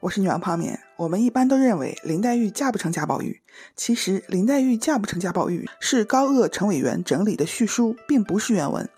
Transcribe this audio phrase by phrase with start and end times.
[0.00, 0.78] 我是女王泡面。
[0.96, 3.40] 我们一般都认为林黛玉嫁不成贾宝玉，
[3.74, 8.84] 其实林黛玉嫁不成贾宝玉是高鹗陈委员整理的序书，并不是原文。《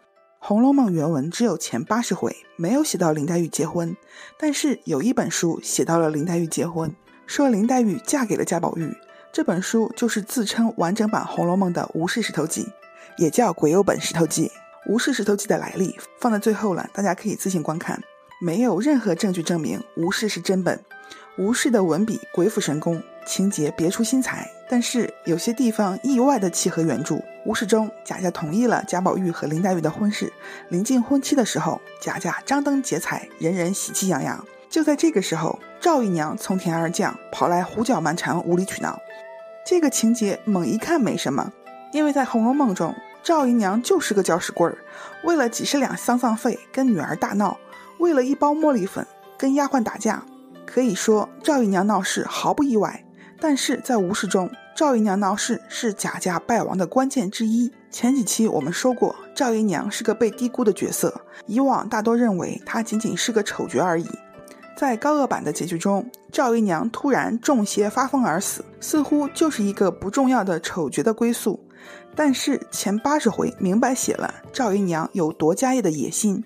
[0.41, 3.97] 红楼梦》原文只有前八十回，没有写到林黛玉结婚，
[4.39, 6.93] 但是有一本书写到了林黛玉结婚，
[7.27, 8.93] 说林黛玉嫁给了贾宝玉。
[9.33, 12.63] 这本书就是自称完整版《红楼梦》的《吴氏石头记》，
[13.19, 14.47] 也叫《鬼友本石头记》。
[14.87, 18.01] 《吴氏石头记》的来历放在最后了，大家可以自行观看。
[18.41, 20.81] 没有任何证据证明吴氏是真本。
[21.37, 27.21] 吴氏的文笔鬼斧神工，情节别出心裁，但是有些地方意外的契合原著。
[27.45, 30.33] 吴氏中，贾家同意了贾宝玉和林黛玉的婚事。
[30.69, 34.45] 临近婚期的时候，贾家张灯结彩，人人喜气洋洋。
[34.71, 39.01] 就在这个时候，赵姨娘从天而降，跑来胡搅蛮缠，无理取闹。
[39.67, 41.53] 这个情节猛一看没什么，
[41.93, 42.95] 因为在《红楼梦》中，
[43.25, 44.79] 赵姨娘就是个搅屎棍儿，
[45.25, 47.59] 为了几十两丧葬费跟女儿大闹。
[47.99, 50.25] 为了一包茉莉粉跟丫鬟打架，
[50.67, 53.05] 可以说赵姨娘闹事毫不意外。
[53.41, 57.73] 但是在吴氏中，赵姨娘闹事是贾家败亡的关键之一。
[57.91, 64.07] 前几期我们说过，赵姨娘是个被低估的角色，以往大多认为她仅仅是个丑角而已。
[64.77, 71.59] 在高鹗版的结局中，赵姨娘突然中邪发疯而死，似乎就是一个不重要的丑角的归宿。
[72.15, 76.45] 但是前八十回明白写了赵姨娘有夺家业的野心。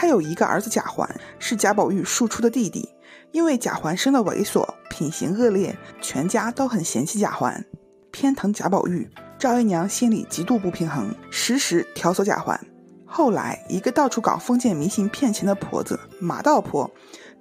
[0.00, 2.88] 他有一个儿子贾环，是贾宝玉庶出的弟弟。
[3.32, 7.64] 因为贾环生的猥琐，品行恶劣，全家都很嫌弃贾环，
[8.12, 9.10] 偏疼贾宝玉。
[9.40, 12.64] 赵姨娘心里极度不平衡，时时挑唆贾环。
[13.04, 16.88] 后来，一个到处搞封建迷信骗钱的婆子马道婆，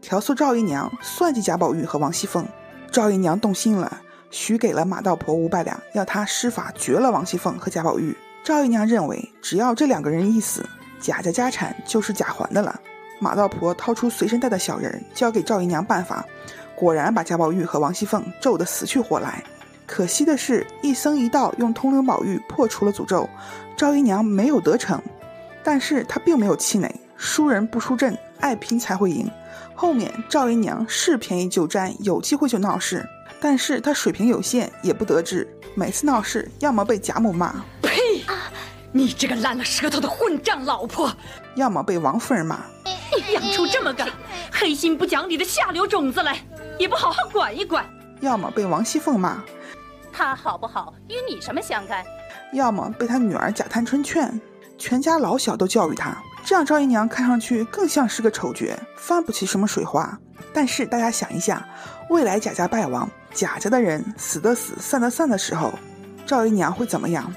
[0.02, 2.44] 挑唆赵姨娘算计贾宝玉和王熙凤。
[2.92, 8.18] 赵姨娘动心了，许给了马道婆五百两，要她施法绝了王熙凤和贾宝玉。
[8.44, 10.68] 赵姨娘认为，只要这两个人一死，
[11.02, 12.80] 贾家家产就是贾环的了。
[13.20, 16.26] 马道婆掏出随身带的小人，交给赵姨娘办法，
[16.76, 19.44] 果然把贾宝玉和王熙凤咒得死去活来。
[19.86, 23.28] 可惜的是，一僧一道用通灵宝玉破除了诅咒，
[23.76, 25.02] 赵姨娘没有得逞。
[25.64, 29.30] 但是她并没有气馁，输人不输阵，爱拼才会赢。
[29.74, 33.04] 后面赵姨娘是便宜就占，有机会就闹事，
[33.40, 35.48] 但是她水平有限，也不得志。
[35.74, 37.56] 每次闹事，要么被贾母骂。
[38.92, 41.12] 你这个烂了舌头的混账老婆，
[41.56, 42.60] 要么被王夫人骂。
[42.86, 44.06] 你养出这么个
[44.52, 46.40] 黑心不讲理的下流种子来，
[46.80, 47.86] 也不好好管一管。
[48.22, 49.44] 要么被王熙凤骂。
[50.12, 52.04] 她好不好与你什么相干？
[52.54, 54.40] 要么被他女儿贾探春劝。
[54.78, 56.16] 全家老小都教育他，
[56.46, 60.18] 这样赵姨娘看上去更像是个丑角，翻不起什么水花。
[60.54, 61.68] 但是大家想一下，
[62.10, 65.74] 未来贾家败亡，贾家的人死的死，散的散的时候，
[66.26, 67.32] 赵姨娘会怎么样？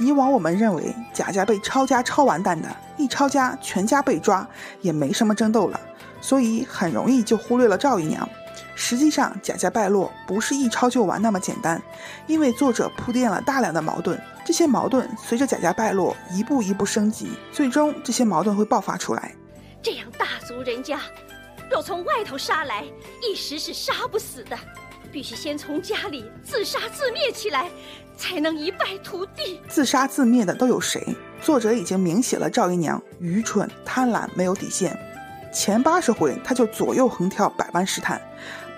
[0.00, 4.48] 以往我们认为贾家被抄家抄完蛋的，一抄家全家被抓，
[4.80, 5.78] 也没什么争斗了，
[6.22, 8.26] 所以很容易就忽略了赵姨娘。
[8.74, 11.80] 实际上贾家败落不是一抄就完那么简单，
[12.26, 19.34] 因为作者铺垫了大量的矛盾，这些矛盾随着贾家败落一步一步升级，最终这些矛盾会爆发出来。
[19.82, 20.98] 这样大族人家，
[21.70, 22.84] 若从外头杀来，
[23.22, 24.56] 一时是杀不死的。
[25.12, 27.68] 必须先从家里自杀自灭起来，
[28.20, 29.62] 才能一败涂地。
[29.66, 31.16] 自杀自灭的都有谁？
[31.40, 34.94] 作者已经明写了赵姨娘愚蠢、贪婪、没有底线。
[35.50, 38.20] 前八十回她就左右横跳，百般试探。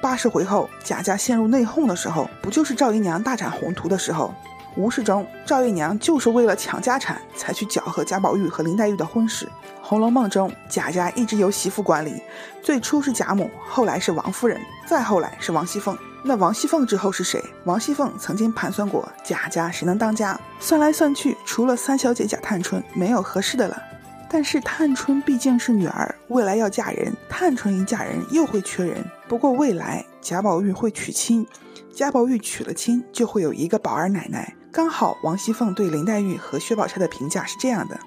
[0.00, 4.32] 八十回后贾家陷入内讧的时候，不就是赵姨娘大展宏图的时候？
[4.76, 9.44] 无事中，赵姨娘就是为了抢家产才去搅和贾宝玉和林黛玉的婚事。
[9.82, 12.22] 《红楼梦》中贾家一直由媳妇管理，
[12.62, 15.98] 最初是贾母，后来是王夫人，再后来是王熙凤。
[16.24, 17.42] 那王熙凤之后是谁？
[17.64, 23.82] 王熙凤曾经盘算过贾家谁能当家，算来算去，除了三小姐贾探春，没有合适的了。
[24.30, 29.04] 但是探春毕竟是女儿，未来要嫁人，探春一嫁人又会缺人。
[29.28, 31.46] 不过未来贾宝玉会娶亲，
[31.92, 34.54] 贾宝玉娶了亲，就会有一个宝儿奶奶。
[34.70, 37.98] 刚好王熙凤对林黛玉和薛宝钗的评价是这样的：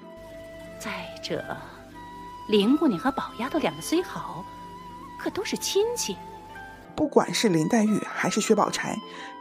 [0.80, 0.90] 再
[1.22, 1.44] 者，
[2.48, 4.44] 林姑娘和宝丫头两个虽好，
[5.20, 6.16] 可都是亲戚。
[6.96, 8.96] 不管是林黛玉还是薛宝钗，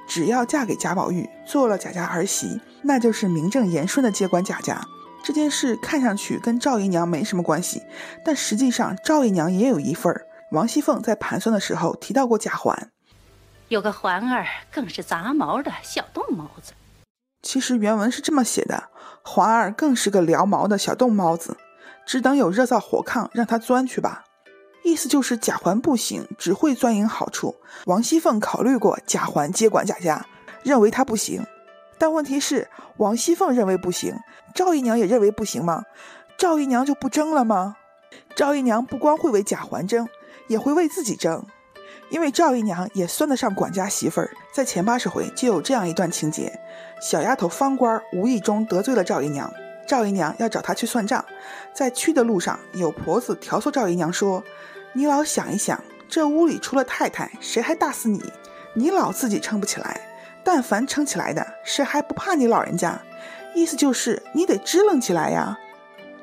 [0.07, 4.81] 只要嫁给贾宝玉，做了贾家儿媳，那就是名正言顺的接管贾家。
[5.23, 7.81] 这件事看上去跟赵姨娘没什么关系，
[8.23, 10.27] 但实际上赵姨娘也有一份儿。
[10.51, 12.91] 王熙凤在盘算的时候提到过贾环，
[13.69, 16.73] 有个环儿更是杂毛的小动猫子。
[17.41, 18.89] 其实原文是这么写的：
[19.23, 21.57] 环儿更是个撩毛的小动猫子，
[22.05, 24.23] 只等有热灶火炕让它钻去吧。
[24.85, 27.55] 意思就是贾环不行，只会钻营好处。
[27.85, 30.27] 王熙凤考虑过贾环接管贾家，
[30.61, 31.43] 认为他不行。
[31.97, 34.15] 但问题是，王熙凤认为不行，
[34.53, 35.85] 赵姨娘也认为不行吗？
[36.37, 37.77] 赵姨娘就不争了吗？
[38.35, 40.07] 赵姨娘不光会为贾环争，
[40.47, 41.43] 也会为自己争。
[42.11, 46.59] 因为赵姨娘也算得上管家媳妇儿，在前八十回就有这样一段情节：
[47.01, 49.51] 小丫头方官无意中得罪了赵姨娘，
[49.87, 51.25] 赵姨娘要找她去算账，
[51.73, 54.43] 在去的路上，有婆子调唆赵姨娘说
[54.97, 58.23] ：“你老想一想，这屋里除了太太，谁还大死你？
[58.73, 59.99] 你老自己撑不起来，
[60.41, 63.01] 但凡撑起来的，谁还不怕你老人家？
[63.53, 65.59] 意思就是你得支棱起来呀。”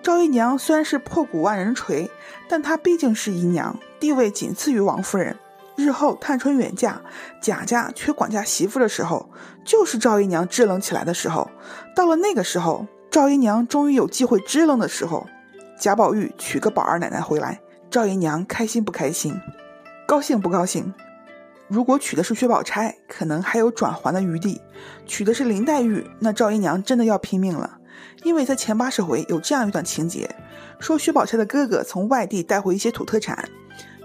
[0.03, 2.11] 赵姨娘虽然是破鼓万人锤，
[2.49, 5.37] 但她毕竟是姨娘，地位仅次于王夫人。
[5.77, 7.03] 日后探春远嫁，
[7.43, 9.29] 贾家缺管家媳妇的时候，
[9.67, 11.51] 就是赵姨娘支棱起来的时候。
[11.95, 15.27] 到了那个时候，赵姨娘终于有机会支棱的时候。
[15.79, 17.61] 贾宝玉娶个宝二奶奶回来，
[17.93, 19.39] 赵姨娘开心不开心？
[20.06, 20.94] 高兴不高兴？
[21.69, 24.59] 如果娶的是薛宝钗，可能还有转圜的余地；
[25.05, 27.79] 娶的是林黛玉，那赵姨娘真的要拼命了。
[28.23, 30.35] 因为在前八十回有这样一段情节，
[30.81, 33.47] 说薛宝钗的哥哥从外地带回一些土特产。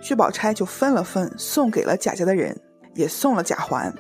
[0.02, 2.60] 薛宝钗就分了分，送给了贾家的人，
[2.94, 3.96] 也送了贾环。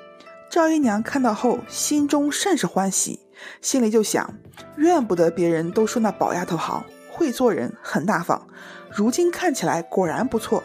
[0.49, 3.21] 赵姨娘看到后，心中甚是欢喜，
[3.61, 4.33] 心里就想：
[4.75, 8.45] 怨不得别人都说那宝丫头好，会做人，很大方。
[8.97, 10.63] 如今看起来果然不错。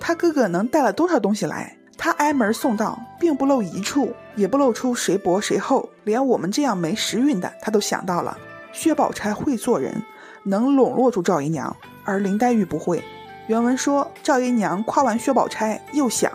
[0.00, 1.76] 她哥哥能带了多少东西来？
[1.98, 8.34] 她挨门送到，并不露一处，也不露出谁薄谁厚，连我们这样没时运的，她都想到了。
[8.72, 10.02] 薛宝钗会做人，
[10.44, 11.76] 能笼络住赵姨娘，
[12.06, 13.04] 而林黛玉不会。
[13.46, 16.32] 原文说，赵姨娘夸完薛宝钗，又想：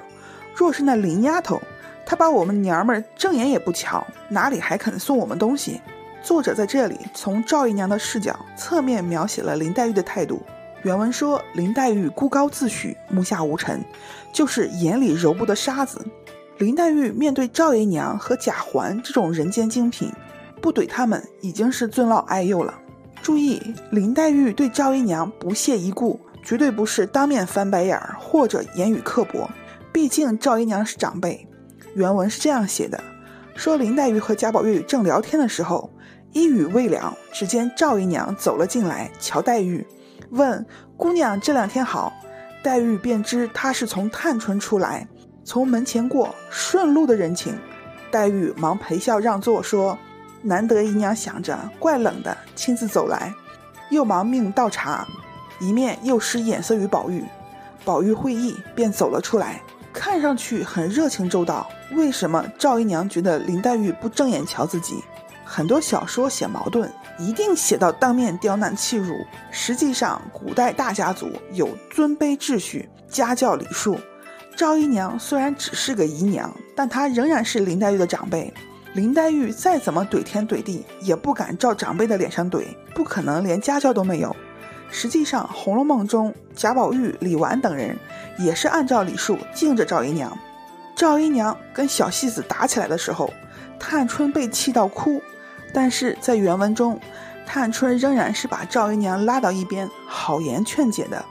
[0.53, 1.59] 若是那林丫头，
[2.05, 5.81] 她把我们娘们正眼也不瞧，哪里还肯送我们东西？
[6.21, 10.39] 作者在这里从赵姨娘的视角侧面描写了林黛玉的态度。
[10.83, 13.83] 原文说，林黛玉孤高自许，目下无尘，
[14.33, 16.05] 就是眼里揉不得沙子。
[16.57, 20.11] 林黛玉面对赵姨娘和贾环这种人间精品，
[20.61, 22.73] 不怼他们已经是尊老爱幼了。
[23.21, 23.61] 注意，
[23.91, 26.19] 林黛玉对赵姨娘不屑一顾。
[26.43, 29.47] 绝对不是当面翻白眼儿或者言语刻薄，
[29.93, 31.47] 毕竟赵姨娘是长辈。
[31.93, 32.99] 原文是这样写的：
[33.55, 35.91] 说林黛玉和贾宝玉正聊天的时候，
[36.33, 39.85] 一语未了，只见赵姨娘走了进来，瞧黛玉，
[40.31, 40.65] 问
[40.97, 42.11] 姑娘这两天好。
[42.63, 45.07] 黛玉便知她是从探春出来，
[45.43, 47.57] 从门前过，顺路的人情。
[48.11, 49.97] 黛玉忙陪笑让座，说
[50.43, 53.33] ：“难得姨娘想着，怪冷的，亲自走来。”
[53.89, 55.07] 又忙命倒茶。
[55.59, 57.23] 一面又使眼色于宝玉，
[57.83, 59.61] 宝玉会意，便走了出来，
[59.91, 61.67] 看上去很热情周到。
[61.93, 65.03] 为什么赵姨娘觉得林黛玉不正眼瞧自己？
[65.43, 69.15] 很多小说写矛盾，一定写到当面刁难欺辱。
[69.51, 73.97] 实际上，古代大家族有尊卑秩序、家教礼数。
[74.55, 78.53] 赵姨娘虽然只是个姨娘，但她仍然是林黛玉的长辈。
[78.93, 84.35] 林黛玉再怎么怼天怼地，也不敢照长辈的脸上怼，不可能连家教都没有。
[84.89, 87.97] 实际上，《红楼梦》中贾宝玉、李纨等人
[88.37, 90.37] 也是按照礼数敬着赵姨娘。
[90.93, 93.33] 赵姨娘跟小戏子打起来的时候，
[93.79, 95.21] 探春被气到哭，
[95.73, 96.99] 但是在原文中，
[97.45, 101.23] 探春仍然是把赵姨娘拉到一边，好言劝解的。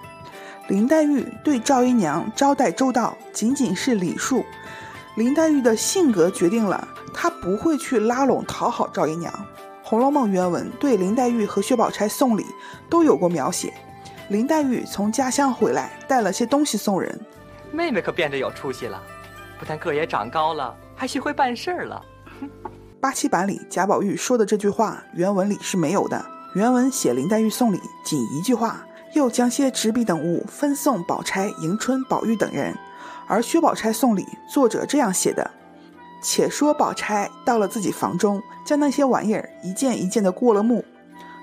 [0.69, 4.45] 林黛玉对赵姨娘招待周到，仅仅是礼数。
[5.17, 9.33] 林黛玉的性格决定了她不会去拉拢讨好赵姨娘。
[9.83, 12.47] 《红楼梦》原文对林黛玉和薛宝钗送礼
[12.89, 13.75] 都有过描写。
[14.29, 17.21] 林黛玉从家乡回来，带了些东西送人。
[17.73, 19.03] 妹妹可变得有出息了，
[19.59, 22.01] 不但个也长高了，还学会办事儿了。
[23.01, 26.23] 八七版里贾宝玉说的这句话，原文里是没有的。
[26.55, 32.77] 原文写林黛玉送礼仅一句话，又将些纸笔等物分送宝钗、迎春、宝玉等人。
[33.27, 35.51] 而薛宝钗送礼，作者这样写的。
[36.23, 40.85] 且说宝钗到了自己房中，将那些玩意儿一件一件的过了目，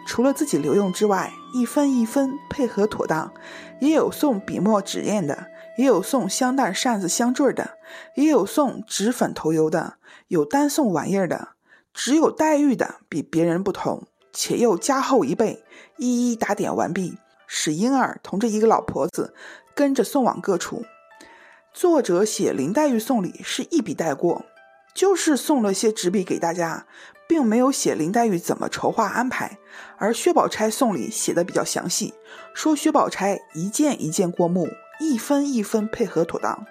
[0.06, 3.32] 除了自己留用之外，一分一分配合妥当，
[3.82, 5.48] 也有送笔墨纸砚的，
[5.80, 7.72] 也有送香袋扇子香坠的，
[8.14, 9.96] 也有送纸粉头油的，
[10.28, 11.50] 有单送玩意儿的，
[11.94, 15.64] 只有黛玉的比别人不同，且又加厚一倍，
[15.98, 17.18] 一一打点完毕，
[17.48, 19.34] 使婴儿同着一个老婆子
[19.74, 20.86] 跟着送往各处。
[21.74, 24.46] 作者写林黛玉送礼是一笔带过。
[24.96, 26.88] 就是送了些纸笔给大家，
[27.28, 29.60] 并没有写林黛玉怎么筹划安排。
[29.98, 32.16] 而薛宝钗送礼写的比较详细，
[32.56, 34.68] 说薛宝钗一件一件过目，
[35.00, 36.66] 一分一分配合妥当。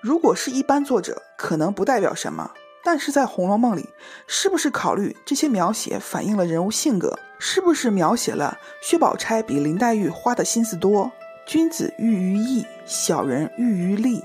[0.00, 2.52] 如果是一般作者，可能不代表什么，
[2.86, 3.88] 但是在《红楼梦》里，
[4.28, 7.18] 是不是考虑这些描写反映了人物性格？
[7.36, 11.10] 是不是描写了薛宝钗比林黛玉花的心思多？
[11.44, 14.22] 君子喻于义，小人喻于利。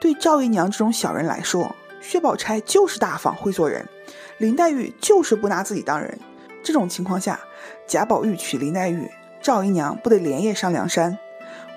[0.00, 3.84] 对赵姨娘这种小人来说，薛宝钗就是大方会做人，
[4.38, 6.16] 林黛玉就是不拿自己当人。
[6.62, 7.40] 这种情况下，
[7.88, 9.10] 贾宝玉娶林黛玉，
[9.42, 11.18] 赵姨娘不得连夜上梁山？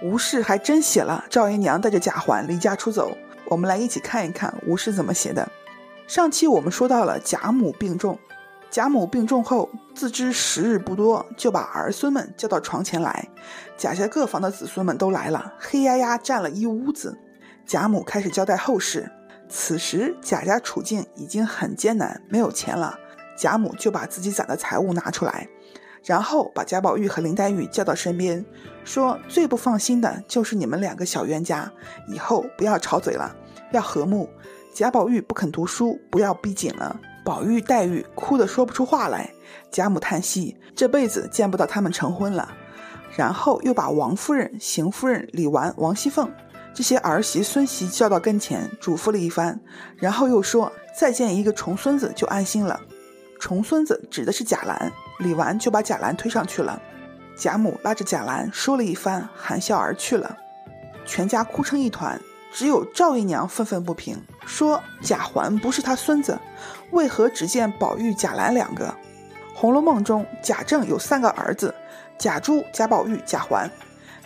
[0.03, 5.49] 吴氏还真写了赵姨娘带着贾环离家出走，我们来一起看一看吴氏怎么写的。
[6.09, 8.17] 上期我们说到了贾母病重，
[8.71, 13.29] 贾母病重后，自知时日不多，就把儿孙们叫到床前来。
[13.77, 17.15] 贾家各房的子孙们都来了，黑压压站了一屋子。
[17.63, 19.11] 贾母开始交代后事。
[19.47, 22.97] 此时贾家处境已经很艰难，没有钱了。
[23.37, 25.47] 贾母就把自己攒的财物拿出来，
[26.03, 28.43] 然后把贾宝玉和林黛玉叫到身边，
[28.83, 31.71] 说：“最不放心的就是你们两个小冤家，
[32.07, 33.35] 以后不要吵嘴了，
[33.71, 34.27] 要和睦。
[34.79, 36.97] 贾宝玉不肯读书，不要逼紧了。
[37.25, 39.29] 宝玉、黛玉哭得说不出话来。
[39.69, 42.49] 贾母叹息，这辈子见不到他们成婚了。
[43.17, 46.31] 然后又把王夫人、邢夫人、李纨、王熙凤。”
[46.73, 49.59] 这些儿媳孙媳叫到跟前，嘱咐了一番，
[49.97, 52.79] 然后又说：“再见一个重孙子就安心了。”
[53.37, 56.81] 重孙子指的是贾兰，李纨就把贾兰推上去了。
[57.35, 60.37] 贾母拉着贾兰说了一番，含笑而去了。
[61.05, 62.17] 全家哭成一团，
[62.51, 66.37] 只有赵姨娘愤愤不平，说：“贾环不是他孙子，
[66.91, 68.85] 为何只见宝玉、贾兰两个？”
[69.61, 71.73] 《红楼梦》中，贾政有三个儿子：
[72.17, 73.69] 贾珠、贾宝玉、贾环。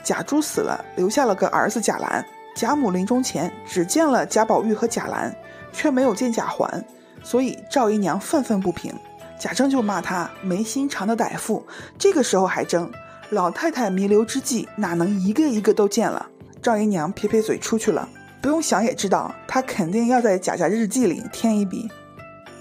[0.04, 2.26] 贾珠死了，留下了个儿子贾兰。
[2.56, 5.36] 贾母临终前只见了贾宝玉和贾兰，
[5.72, 6.86] 却没有见贾环，
[7.24, 8.94] 所以赵姨娘愤愤不平。
[9.40, 11.66] 贾政就骂她没心肠的歹妇，
[11.98, 12.92] 这个时候还争。
[13.30, 16.30] 老太太弥留之际，哪能一个一个都见了？
[16.64, 18.08] 赵姨娘撇撇嘴出去了，
[18.42, 21.92] 不用想也知道，她肯定要在贾家日记里添一笔。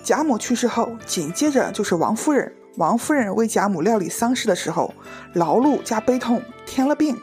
[0.02, 2.52] 贾母去世后，紧接着就是王夫人。
[2.78, 4.92] 王夫人为贾母料理丧事的时候，
[5.34, 7.16] 劳碌加悲痛，添了病。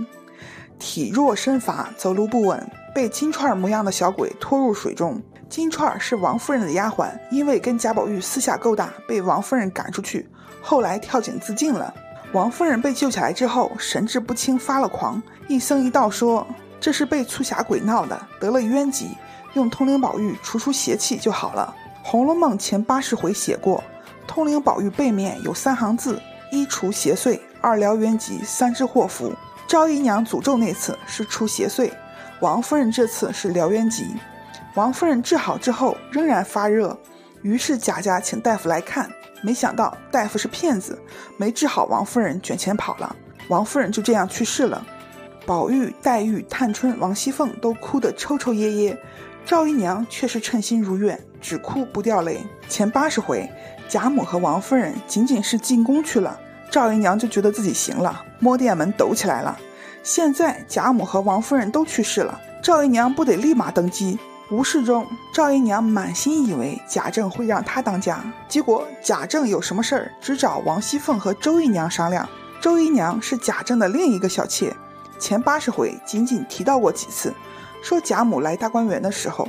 [0.80, 5.22] 体弱身乏，走路不稳，被金钏模样的小鬼拖入水中。
[5.50, 10.30] 金钏是王夫人的丫鬟，因为跟贾宝玉私下勾搭，被王夫人赶出去，
[10.62, 11.94] 后来跳井自尽了。
[12.32, 16.48] 王夫人被救起来之后，神志不清，发了狂，一僧一道说
[16.80, 19.18] 这是被促狭鬼闹的，得了冤疾，
[19.54, 21.76] 用通灵宝玉除除邪气就好了。
[22.08, 23.84] 《红楼梦》前八十回写过，
[24.26, 26.22] 通灵宝玉背面有三行字：
[26.52, 29.34] 一除邪祟，二疗冤疾，三治祸福。
[29.68, 31.92] 赵姨娘诅咒那次是除邪祟，
[32.40, 34.08] 王夫人这次是疗冤疾。
[34.76, 36.98] 王夫人治好之后仍然发热，
[37.42, 39.12] 于是贾家请大夫来看，
[39.44, 41.00] 没想到大夫是骗子，
[41.38, 43.16] 没治好王夫人，卷钱跑了。
[43.50, 44.84] 王夫人就这样去世了。
[45.50, 48.96] 宝玉、黛玉、探春、王熙凤都哭得抽抽噎噎，
[49.44, 52.40] 赵姨娘却是称心如愿，只哭不掉泪。
[52.68, 53.50] 前八十回，
[53.88, 56.40] 贾母和王夫人仅仅是进宫去了。
[56.70, 59.58] 赵姨娘就觉得自己行了，摸殿门抖起来了。
[60.04, 64.20] 现在贾母和王夫人都去世了，赵姨娘不得立马登基？
[64.52, 72.30] 无事中，赵姨娘满心以为贾政会让她当家，结果贾政有什么事儿，只找王熙凤和周姨娘商量。
[72.62, 74.72] 周姨娘是贾政的另一个小妾，
[75.20, 77.34] 前八十回仅仅提到过几次，
[77.84, 79.48] 说贾母来大观园的时候，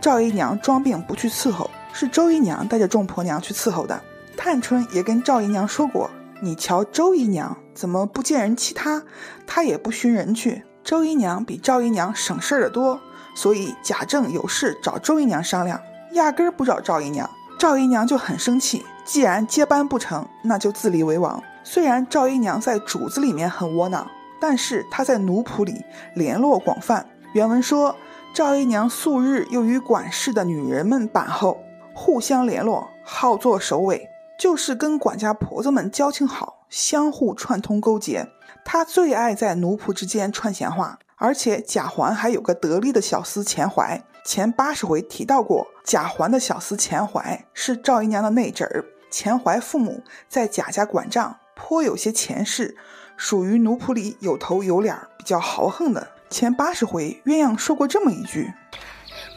[0.00, 4.00] 赵姨娘装病不去伺候，是周姨娘带着众婆娘去伺候的。
[4.36, 6.10] 探春也跟赵姨娘说过。
[6.42, 9.02] 你瞧，周姨娘怎么不见人欺她？
[9.46, 10.62] 她也不寻人去。
[10.84, 13.00] 周姨娘比赵姨娘省事儿的多，
[13.34, 15.80] 所以贾政有事找周姨娘商量，
[16.12, 17.28] 压根儿不找赵姨娘。
[17.58, 21.42] 赵姨娘就很生气，既然接班不成，那就自立为王。
[21.64, 24.06] 虽然赵姨娘在主子里面很窝囊，
[24.40, 27.08] 但是她在奴仆里联络广泛。
[27.32, 27.96] 原文说，
[28.34, 31.58] 赵姨娘素日又与管事的女人们板后，
[31.94, 34.08] 互相联络，好做首尾。
[34.38, 38.28] 就是跟管家婆子们交情好，相互串通勾结。
[38.66, 44.02] 他最爱在奴仆之间串闲话，而且贾环还有个得力的小厮钱怀。
[44.26, 48.84] 前八十回提到过，贾环的小厮钱怀是赵姨娘的内侄儿。
[49.10, 52.76] 钱怀父母在贾家管账，颇有些钱势，
[53.16, 56.06] 属于奴仆里有头有脸、比较豪横的。
[56.28, 58.52] 前八十回鸳鸯说过这么一句：“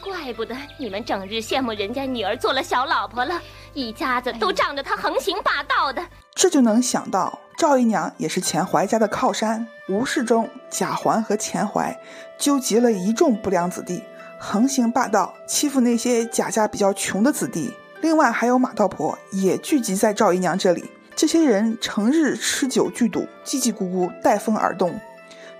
[0.02, 3.40] 怪不得你们整日羡慕人家女儿做了小老婆了。”
[3.72, 9.64] 一家子都仗着她横行霸道的，这就能想到赵姨娘也是钱怀家的靠山。
[9.88, 11.96] 吴氏中，贾环和钱怀
[12.36, 14.02] 纠集了一众不良子弟，
[14.40, 17.72] 横行霸道，欺负那些贾家比较穷的子弟。
[18.00, 20.90] 另外还有马道婆也聚集在赵姨娘这里。
[21.14, 24.98] 这些人成日吃酒聚赌，叽叽咕咕，带风而动。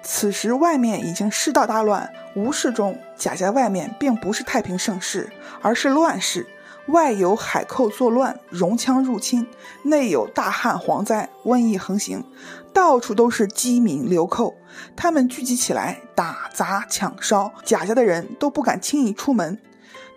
[0.03, 5.31] 此时外面已经世道大乱，吴氏中贾家外面并不是太平盛世，
[5.61, 6.47] 而是乱世。
[6.87, 9.45] 外有海寇作乱，戎羌入侵；
[9.85, 12.25] 内有大旱蝗灾，瘟疫横行，
[12.73, 14.57] 到处都是饥民流寇。
[14.97, 19.59] 他们聚集起来打砸抢烧，贾家的人都不敢轻易出门。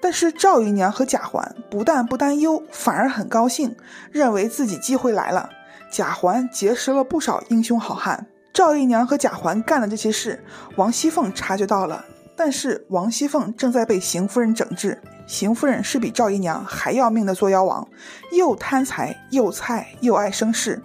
[0.03, 3.73] 但是赵姨娘和贾环不但不担忧，反而很高兴，
[4.11, 5.49] 认为自己机会来了。
[5.89, 8.27] 贾环结识了不少英雄好汉。
[8.51, 10.43] 赵姨娘和贾环干的这些事，
[10.75, 12.03] 王熙凤察觉到了，
[12.35, 15.01] 但是王熙凤正在被邢夫人整治。
[15.25, 17.87] 邢夫人是比赵姨娘还要命的作妖王，
[18.33, 20.81] 又贪财又菜又爱生事。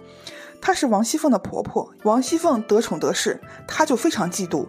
[0.61, 4.65] 她是王熙凤的婆婆，王熙凤得宠得势，她就非常嫉妒。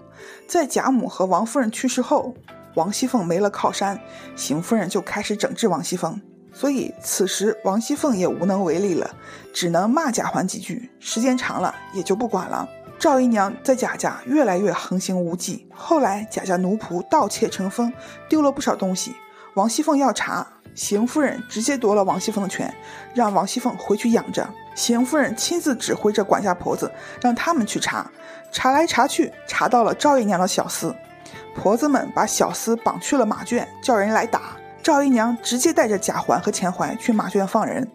[0.49, 2.35] 在贾母和王夫人去世后，
[2.75, 3.99] 王熙凤没了靠山，
[4.37, 6.21] 邢夫人就开始整治王熙凤。
[6.53, 9.09] 所以此时王熙凤也无能为力了，
[9.55, 10.91] 只能骂贾环几句。
[10.99, 12.69] 时间长了，也就不管了。
[12.99, 17.93] 赵姨娘在贾家越来越横行无忌，后来贾家奴仆盗窃成风，
[18.29, 19.15] 丢了不少东西。
[19.55, 22.73] 王熙凤要查，邢夫人直接夺了王熙凤的权，
[23.15, 24.47] 让王熙凤回去养着。
[24.75, 28.11] 邢夫人亲自指挥着管家婆子，让他们去查。
[28.53, 30.95] 查来查去，查到了赵姨娘的小厮。
[31.55, 34.57] 婆子们把小厮绑去了马圈，叫人来打。
[34.83, 37.87] 赵姨娘直接带着贾环和钱怀去马圈放人。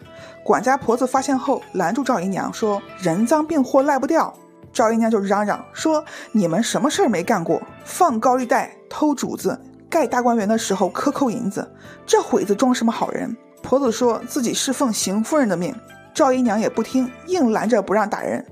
[0.43, 4.31] 管家婆子发现后，拦住赵姨娘说：“人赃并获赖不掉。”
[4.71, 7.61] 赵姨娘就嚷嚷说：“你们什么事儿没干过？
[7.83, 9.59] 放高利贷、偷主子、
[9.89, 11.67] 盖大观园的时候克扣银子，
[12.05, 15.73] 这会子装什么好人？”婆子说自己是奉邢夫人的命，
[16.13, 18.45] 赵姨娘也不听，硬拦着不让打人。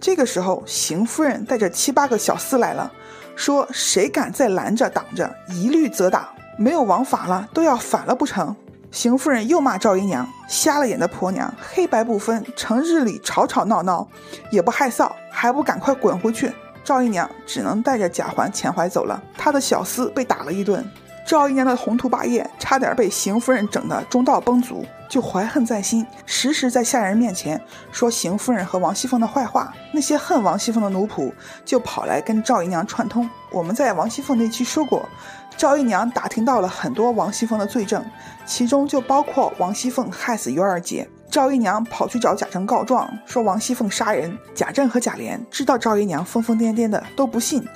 [0.00, 2.92] 这个时候，邢夫人带着七八个小厮来了，
[3.36, 8.54] 说：“谁敢再拦着挡着，一律责打，没有王法了，都要反了不成？”
[8.90, 14.06] 邢夫人又骂赵姨娘瞎了眼的婆娘，黑白不分，成日里吵吵闹闹，
[14.50, 16.52] 也不害臊，还不赶快滚回去！
[16.84, 19.22] 赵姨娘只能带着贾环、钱怀走了。
[19.38, 20.84] 她的小厮被打了一顿，
[21.24, 27.60] 赵姨娘的宏图霸业差点被邢夫人整得中道崩殂，就怀恨在心，时时在下人面前
[27.90, 29.72] 说邢夫人和王熙凤的坏话。
[29.92, 31.32] 那些恨王熙凤的奴仆
[31.64, 33.28] 就跑来跟赵姨娘串通。
[33.50, 35.08] 我们在王熙凤那期说过。
[35.56, 38.04] 赵姨娘打听到了很多王熙凤的罪证，
[38.44, 41.08] 其中就包括王熙凤害死尤二姐。
[41.30, 44.36] 赵姨娘跑去找贾政告状，说王熙凤杀人。
[44.54, 47.66] 贾政和贾琏知道赵姨娘疯疯癫癫的，都不信，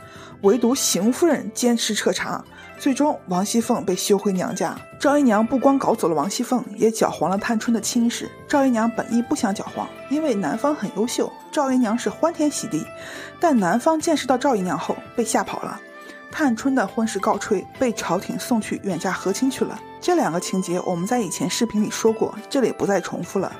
[0.42, 2.42] 唯独邢夫人坚持彻查。
[2.78, 4.76] 最终，王熙凤被休回娘家。
[5.00, 8.30] 赵姨娘不光搞走了王熙凤，也搅黄了探春的亲事。
[8.46, 12.84] 赵姨娘本意不想搅黄，因为男方很优秀，赵姨娘是欢天喜地。
[13.40, 15.80] 但男方见识到赵姨娘后，被吓跑了。
[16.30, 19.78] 探春的婚事告吹，被朝廷送去远嫁和亲去了。
[20.00, 23.50] 这两个情节我们在以前视频里说过，这里不再重复了。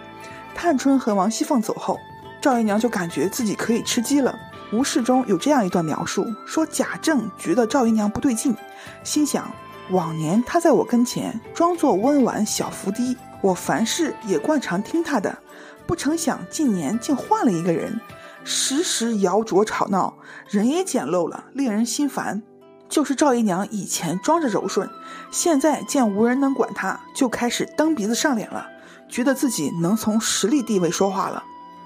[0.55, 1.99] 探春和王熙凤走后，
[2.40, 4.38] 赵姨娘就感觉自己可以吃鸡了。
[4.72, 8.55] 吴氏中有这样一段描述，说贾政觉得赵姨娘不对劲，
[9.05, 9.48] 心想
[9.90, 15.38] 往年她在我跟前装作温婉小伏低，我凡事也惯常听她的，
[15.87, 18.00] 不成想近年竟换了一个人，
[18.42, 22.42] 时时摇啄吵闹，人也简陋了，令人心烦。
[22.88, 24.88] 就是赵姨娘以前装着柔顺，
[25.31, 28.66] 现在见无人能管她，就开始蹬鼻子上脸了，
[29.09, 31.44] 觉得自己能从实力地位说话了，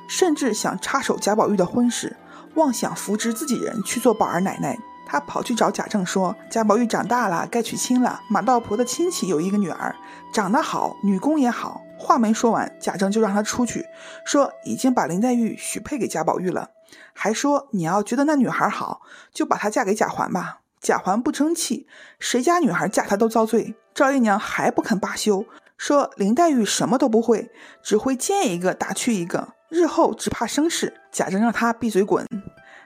[0.08, 2.16] 甚至想插手贾宝玉的婚事，
[2.54, 4.78] 妄想扶植自己人去做宝儿奶奶。
[5.06, 8.20] 她跑去找贾政说：“贾宝玉长大了，该娶亲了。
[8.28, 9.96] 马道婆的亲戚有一个女儿，
[10.32, 13.84] 长得好，女工也好。”话没说完，贾政就让她出去，
[14.24, 16.70] 说已经把林黛玉许配给贾宝玉了，
[17.12, 19.02] 还说你要觉得那女孩好，
[19.34, 20.60] 就把她嫁给贾环吧。
[20.80, 21.86] 贾环不争气，
[22.18, 23.74] 谁家女孩嫁他都遭罪。
[23.92, 25.44] 赵姨娘还不肯罢休，
[25.76, 27.50] 说林黛玉什么都不会，
[27.82, 30.92] 只会见一个打趣一个，日后只怕生事。
[31.10, 32.26] 贾政让他闭嘴滚。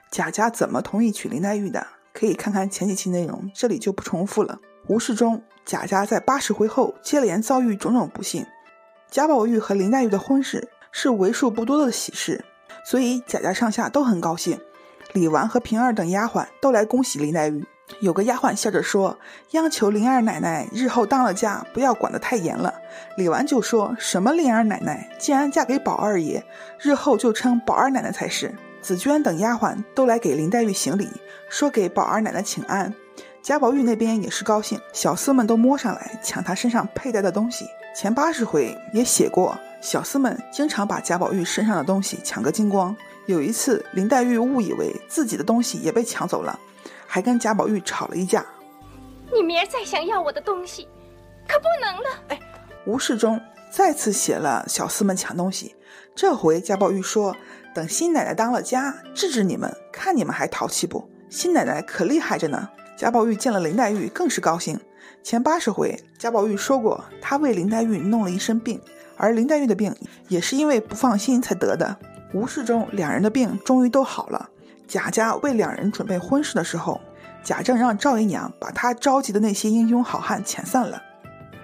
[0.09, 1.85] 贾家怎么同意娶林黛玉的？
[2.13, 4.59] 可以看看前几期内容，这里就不重复了。
[4.87, 8.45] 吴世中，贾家在八十回后接连遭遇种种不幸。
[9.11, 12.45] 贾宝玉和林黛玉的婚事是为数不多的喜事，
[12.85, 14.59] 所以贾家上下都很高兴。
[15.11, 17.65] 李纨和平儿等丫鬟都来恭喜林黛玉。
[17.99, 19.17] 有个丫鬟笑着说
[19.51, 22.73] ：“央求林二奶奶日后当了家，不要管得太严了。”
[23.15, 26.43] 李纨就说什么林二奶奶，既然嫁给宝二爷，
[26.79, 28.53] 日后就称宝二奶奶才是。
[28.81, 31.09] 紫娟等丫鬟都来给林黛玉行礼，
[31.49, 32.93] 说给宝二奶奶请安。
[33.41, 37.65] 贾宝玉那边也是高兴，小厮们都摸上来抢他身上佩戴的东西。
[37.95, 42.95] 前八十回也写过，小厮们经常把贾宝玉身上的东西抢个精光。
[43.27, 46.59] 有一次，林黛玉误以为自己的东西也被抢走了。
[47.07, 48.45] 还跟贾宝玉吵了一架。
[49.33, 50.87] 你明儿再想要我的东西，
[51.47, 52.23] 可不能了。
[52.29, 52.39] 哎，
[52.85, 53.39] 吴世忠
[53.71, 55.75] 再次写了小厮们抢东西。
[56.15, 57.35] 这回贾宝玉说
[57.73, 61.09] ：“等新奶奶当了家，治治你们，看你们还淘气不？
[61.29, 64.79] 新奶奶可厉害着呢。”贾宝玉见了林黛玉，更是高兴。
[65.21, 68.79] 前八十回，贾宝玉说过，他为林黛玉弄了一身病，
[69.17, 69.93] 而林黛玉的病
[70.29, 71.97] 也是因为不放心才得的。
[72.33, 74.49] 吴世忠两人的病终于都好了。
[74.87, 77.01] 贾家为两人准备婚事的时候，
[77.43, 81.01] 贾政让赵姨娘把他召集的那些英雄好汉遣散了。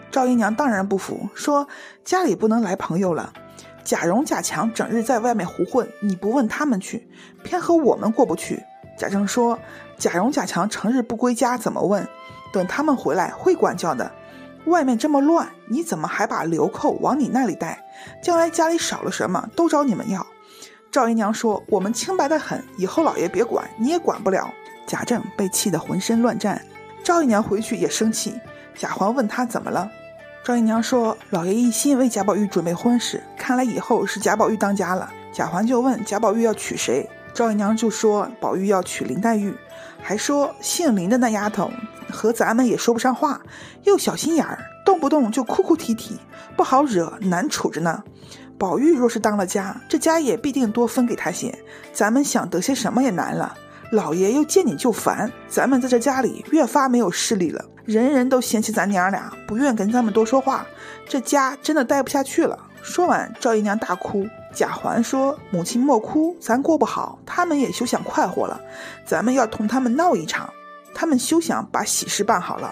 [0.09, 1.67] 赵姨娘当然不服，说
[2.03, 3.31] 家里不能来朋友了。
[3.83, 7.07] 贾蓉、贾强整日在外面胡混，你不问他们去，
[7.43, 8.63] 偏和我们过不去。
[8.97, 9.57] 贾政说
[9.97, 12.07] ：“贾蓉、贾强成日不归家，怎么问？
[12.53, 14.11] 等他们回来会管教的。
[14.65, 17.83] 外面这么乱，你怎么还把流寇往你那里带？
[18.21, 20.25] 将来家里少了什么，都找你们要。”
[20.91, 24.53] 赵姨娘说：“我们清白的很，以后老爷别管，你也管不了。”
[24.85, 26.61] 贾政被气得浑身乱颤。
[27.01, 28.37] 赵姨娘回去也生气。
[28.75, 29.89] 贾环问她怎么了，
[30.43, 39.55] 赵姨娘说：“老爷一心为贾宝玉准备婚事，看来以后是贾宝玉当家了。”贾环就问贾宝玉要娶谁，赵姨娘就说宝玉要娶林黛玉，
[40.01, 41.71] 还说姓林的那丫头
[42.11, 43.39] 和咱们也说不上话，
[43.83, 46.19] 又小心眼儿，动不动就哭哭啼啼，
[46.57, 48.03] 不好惹，难处着呢。
[48.61, 51.51] 宝玉若是当了家，这家也必定多分给他些，
[51.91, 53.57] 咱们想得些什么也难了。
[53.91, 60.63] 老爷又见你就烦，咱们在这家里越发没有势力了，人人都嫌弃咱娘俩，不愿跟咱们多说话，
[61.09, 62.55] 这家真的待不下去了。
[62.83, 64.27] 说完，赵姨娘大哭。
[64.53, 68.61] 贾环说：“母亲莫哭，咱过不好，他们也休想快活了。
[69.07, 70.47] 咱们要同他们闹一场，
[70.93, 72.71] 他们休想把喜事办好了。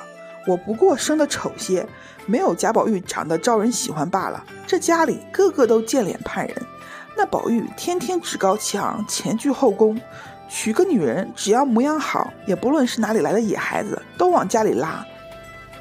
[0.49, 1.88] 我不过生得丑些。”
[2.25, 4.43] 没有贾宝玉长得招人喜欢罢了。
[4.67, 6.55] 这家里个个都见脸盼人，
[7.17, 9.99] 那宝玉天天趾高气昂，前倨后恭，
[10.47, 15.03] 娶个女人只要模样好，也不论是哪里来的野孩子，都往家里拉。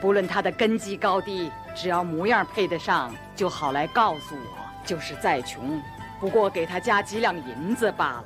[0.00, 4.86] 不论他的根基高低，只要模样配得上，就好来告诉我。
[4.86, 5.78] 就是再穷，
[6.18, 8.24] 不过给他加几两银子罢了。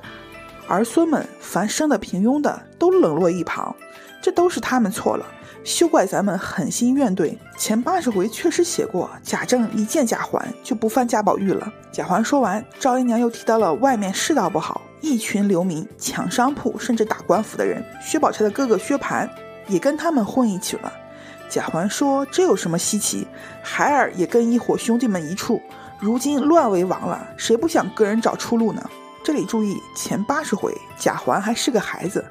[0.69, 3.75] 儿孙们凡生的平庸的，都冷落一旁，
[4.23, 5.25] 这都是他们错了。
[5.65, 7.37] 休怪咱们狠心怨怼。
[7.57, 11.69] 前八十回确实写过，贾政一见贾环就不犯贾宝玉了。
[11.91, 17.83] 贾环说完，赵姨娘又提到了外面世道不好，一群流民抢商铺，甚至打官府的人。
[18.01, 19.27] 薛宝钗的哥哥薛蟠
[19.67, 20.91] 也跟他们混一起了。
[21.49, 23.27] 贾环说：“这有什么稀奇？
[23.61, 25.61] 孩儿也跟一伙兄弟们一处，
[25.99, 28.81] 如今乱为王了，谁不想个人找出路呢？”
[29.23, 32.25] 这里注意，前八十回贾环还是个孩子。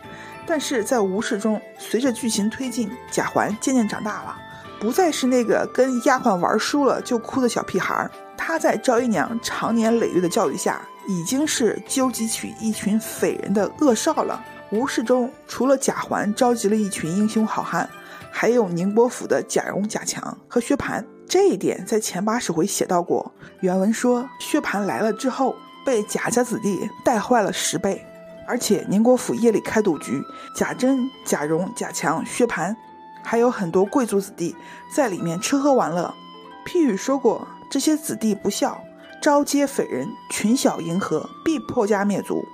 [0.46, 4.36] 但是在吴氏中，随着剧情推进，贾环渐渐长大了，
[4.80, 8.10] 不再是那个跟丫鬟玩输了就哭的小屁孩儿。
[8.36, 14.44] 他在赵姨娘长年累月的教育下，已经是纠集起一群匪人的恶少了。
[14.70, 17.88] 吴氏中除了贾环召集了一群英雄好汉，
[18.30, 21.04] 还有宁国府的贾蓉、贾强和薛蟠。
[21.28, 23.32] 这一点在前八十回写到过。
[23.60, 25.54] 原文说，薛蟠来了之后，
[25.86, 28.04] 被贾家子弟带坏了十倍。
[28.46, 30.22] 而且宁国府夜里开赌局，
[30.56, 32.74] 贾珍、贾蓉、贾强、薛蟠，
[33.22, 34.54] 还有很多贵族子弟
[34.94, 36.12] 在里面吃喝玩乐。
[36.66, 38.82] 譬喻说过，这些子弟不孝，
[39.20, 42.44] 招接匪人，群小迎合，必破家灭族。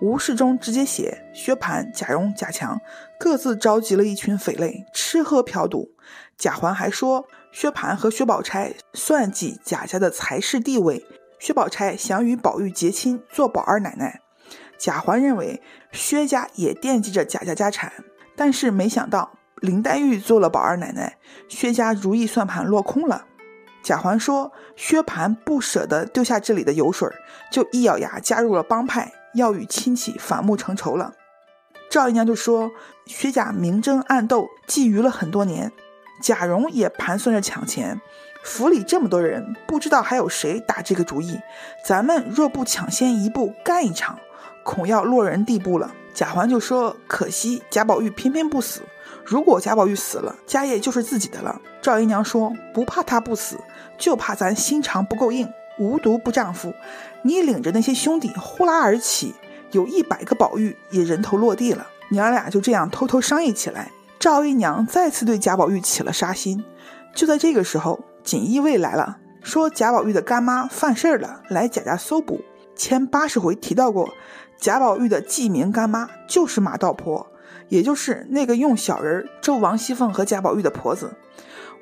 [0.00, 2.78] 吴世忠直接写薛蟠、贾蓉、贾强
[3.18, 5.92] 各自召集了一群匪类，吃喝嫖赌。
[6.36, 11.06] 贾环还说，薛蟠和薛宝钗算计贾家的财势地位，
[11.38, 14.20] 薛宝钗想与宝玉结亲，做宝二奶奶。
[14.78, 17.92] 贾环认为薛家也惦记着贾家家产，
[18.36, 21.16] 但是没想到林黛玉做了宝二奶奶，
[21.48, 23.26] 薛家如意算盘落空了。
[23.82, 27.08] 贾环说，薛蟠不舍得丢下这里的油水，
[27.50, 31.12] 就一咬牙加入了帮派，要与亲戚反目成仇了。
[31.90, 32.70] 赵姨娘就说，
[33.06, 35.70] 薛家明争暗斗，觊觎了很多年，
[36.22, 38.00] 贾蓉也盘算着抢钱，
[38.42, 41.38] 府里这么多人，不知道还有谁打这个主意。
[41.86, 44.18] 咱们若不抢先一步干一场。
[44.64, 48.80] 恐要落人地步了，贾环就说：“可惜贾宝玉偏偏不死。
[49.24, 53.58] 如果贾宝玉死了，家业就是自己的了。”赵姨娘说：“不怕他不死，
[53.98, 55.48] 就怕咱心肠不够硬，
[55.78, 56.74] 无毒不丈夫。
[57.22, 59.34] 你领着那些兄弟呼啦而起，
[59.70, 63.90] 有一百个宝玉也人头落地了。”娘俩就这样偷偷商议起来。
[64.18, 66.64] 赵姨娘再次对贾宝玉起了杀心。
[67.14, 72.40] 就在这个时候，锦衣卫来了，说贾宝玉的干妈犯事儿了，来贾家搜捕。
[72.76, 74.12] 前八十回提到过。
[74.58, 77.26] 贾宝玉的记名干妈就是马道婆，
[77.68, 81.14] 也就是那个用小人咒王熙凤和贾宝玉的婆子。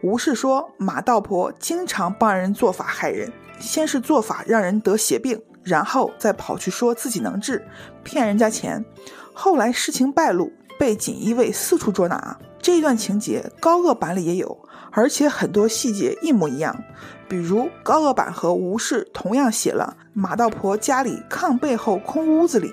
[0.02, 7.64] 吴氏说，马道婆经常帮人做法害人，先是做法让人得邪病，然后再跑去说自己能治，
[8.02, 8.84] 骗人家钱。
[9.32, 12.36] 后来事情败露，被锦衣卫四处捉拿。
[12.62, 14.56] 这一段情节高恶版里也有，
[14.92, 16.84] 而且很多细节一模一样。
[17.28, 22.70] 比如高恶版和吴氏同样写了马道婆家里炕背后空屋子里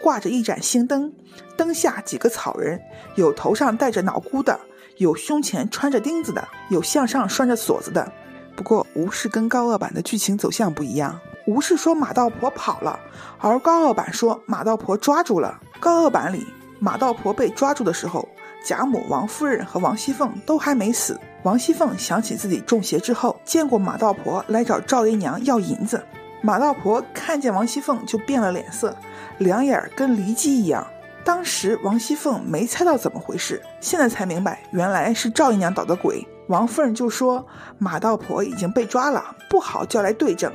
[0.00, 1.12] 挂着一盏星灯，
[1.56, 2.80] 灯下几个草人，
[3.16, 4.60] 有头上戴着脑箍的，
[4.98, 8.12] 有胸前穿着钉子的，有向上拴着锁子的。
[8.54, 13.00] 不过吴氏跟高恶版的剧情走向不一样，吴氏说马道婆跑了，
[13.40, 15.58] 而高恶版说马道婆抓住了。
[15.80, 16.46] 高恶版里
[16.78, 18.28] 马道婆被抓住的时候。
[18.64, 21.18] 贾母、王夫人和王熙凤都还没死。
[21.42, 26.02] 王熙凤想起自己中邪之后，见过马道婆来找赵姨娘要银子。
[26.40, 28.96] 马道婆看见王熙凤就变了脸色，
[29.38, 30.86] 两眼跟离鸡一样。
[31.24, 36.26] 当时王熙凤没猜到怎么回事，现在才明白，原来是赵姨娘捣的鬼。
[36.48, 37.46] 王夫人就说
[37.78, 40.52] 马道婆已经被抓了，不好叫来对证。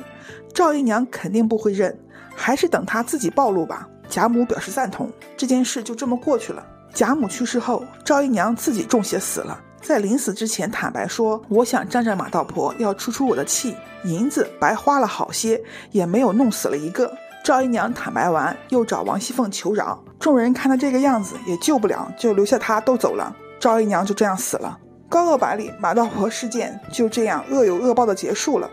[0.54, 1.98] 赵姨娘肯定不会认，
[2.36, 3.88] 还是等她自己暴露吧。
[4.10, 6.66] 贾母表示赞同，这件事就这么过去了。
[6.98, 17.14] 贾母去世后，赵姨娘自己中邪死了，在临死之前坦白说：“我想占占马道婆，要出出我的气，银子白花了好些，也没有弄死了一个。”
[17.46, 20.04] 赵姨娘坦白完，又找王熙凤求饶。
[20.20, 23.32] 众人看他这个样子也救不了，就留下他都走了。
[23.60, 24.76] 赵姨娘就这样死了。
[25.08, 28.68] 高恶版里马道婆事件就这样恶有恶报的结束了。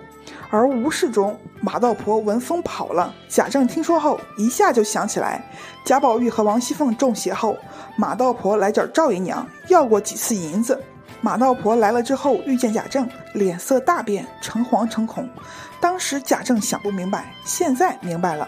[0.51, 3.13] 而无事中马道婆闻风跑了。
[3.29, 5.43] 贾政听说后，一下就想起来，
[5.85, 7.57] 贾宝玉和王熙凤中邪后，
[7.97, 10.81] 马道婆来找赵姨娘要过几次银子。
[11.21, 15.29] 马道婆来了之后，遇见贾政，脸色大变，诚惶诚恐。
[15.81, 18.47] 当时贾政想不明白，现在明白了。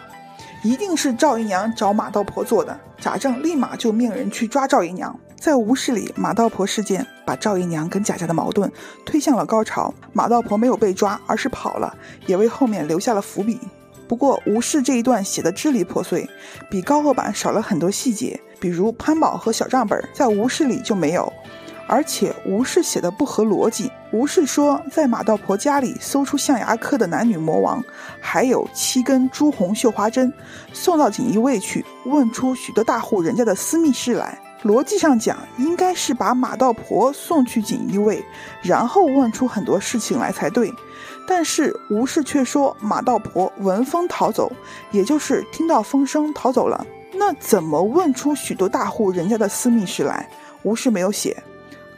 [0.62, 5.18] 一定是赵姨娘找马道婆做的，贾政立马就命人去抓赵姨娘。
[5.38, 8.70] 在吴氏里，马道婆事件把赵姨娘跟贾家的矛盾
[9.04, 9.94] 推向了高潮。
[10.12, 11.96] 马道婆没有被抓，而是跑了，
[12.26, 13.60] 也为后面留下了伏笔。
[14.08, 16.28] 不过吴氏这一段写的支离破碎，
[16.70, 21.32] 比高恶版少了很多细节，比如潘宝和小账本在吴氏里就没有。
[21.88, 23.88] 而且吴氏写的不合逻辑。
[24.12, 27.80] 吴氏说，在马道婆家里搜出象牙科的男女魔王，
[28.20, 30.32] 还有七根朱红绣花针，
[30.72, 34.36] 送到锦衣卫去，问出许多大户人家的私密事来。
[34.64, 38.24] 逻辑上讲，应该是把马道婆送去锦衣卫，
[38.62, 40.72] 然后问出很多事情来才对。
[41.28, 44.50] 但是吴氏却说马道婆闻风逃走，
[44.90, 46.86] 也就是听到风声逃走了。
[47.14, 50.28] 那怎么问出许多大户人家的私密事来？
[50.62, 51.42] 吴氏没有写。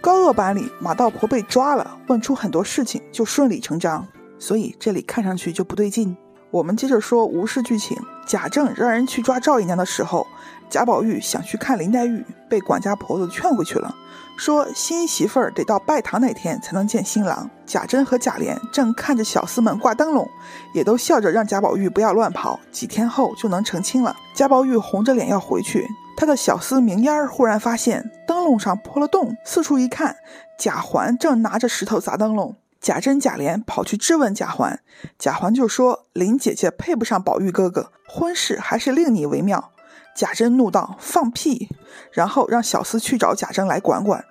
[0.01, 4.07] 高恶版里，马道婆被抓了，问出很多事情，就顺理成章。
[4.39, 6.17] 所以这里看上去就不对劲。
[6.51, 7.97] 我们接着说吴氏剧情。
[8.27, 10.27] 贾政让人去抓赵姨娘的时候，
[10.69, 13.95] 贾宝玉想去看林黛玉，被管家婆子劝回去了，
[14.37, 17.49] 说新媳妇儿得到拜堂那天才能见新郎。
[17.65, 20.29] 贾珍和贾琏正看着小厮们挂灯笼，
[20.75, 24.15] 也都笑着让贾宝玉不要乱跑，几天后就能成亲了。
[24.35, 25.87] 贾宝玉红着脸要回去。
[26.19, 30.17] 他的小厮明烟儿忽然发现灯笼上破了洞，四处一看，
[30.59, 32.57] 贾环正拿着石头砸灯笼。
[32.81, 34.81] 贾珍、贾琏跑去质问贾环，
[35.19, 39.73] 贾环就说：“林姐姐配不上宝玉哥哥，婚事还是另你为妙。”
[40.15, 41.69] 贾珍怒道：“放屁！”
[42.13, 44.25] 然后让小厮去找贾政来管管。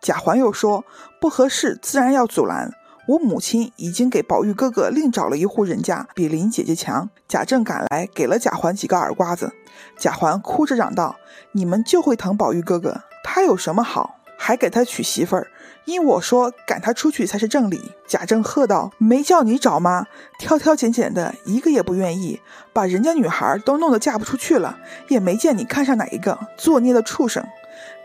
[0.00, 0.84] 贾环又说
[1.20, 2.72] ：“不合适，自然要阻拦。
[3.08, 9.52] 我母亲已经给宝玉哥哥另找了一户人家，比林姐姐强。”贾政赶来，给了贾环几个耳刮子。
[9.98, 11.16] 贾环哭着嚷道
[11.52, 14.17] ：“你们就会疼宝玉哥哥，他有什么好？
[14.38, 15.48] 还给他娶媳妇儿？
[15.84, 20.06] 因我说赶他出去才是正理。”贾政喝道：“没叫你找吗？
[20.38, 22.40] 挑挑拣拣的，一个也不愿意，
[22.72, 27.44] 把人家女孩都弄得嫁不出去了，也没见你看上哪一个作孽的畜生。”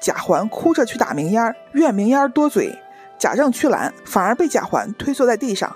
[0.01, 2.77] 贾环哭着去打明烟，怨明烟多嘴。
[3.17, 5.73] 贾政去拦，反而被贾环推坐在地上。